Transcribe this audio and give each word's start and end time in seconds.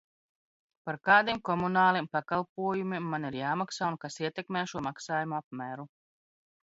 Par 0.89 0.95
kādiem 1.09 1.41
komunāliem 1.49 2.07
pakalpojumiem 2.17 3.11
man 3.11 3.29
ir 3.31 3.37
jāmaksā 3.41 3.93
un 3.93 4.01
kas 4.07 4.19
ietekmē 4.27 4.65
šo 4.73 4.83
maksājumu 4.89 5.39
apmēru? 5.43 5.87